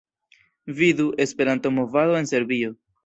Vidu: 0.65 1.13
"Esperanto-movado 1.19 2.17
en 2.17 2.25
Serbio" 2.25 2.75